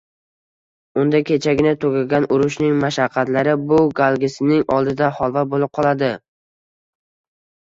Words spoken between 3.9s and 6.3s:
galgisining oldida holva bo‘lib qoladi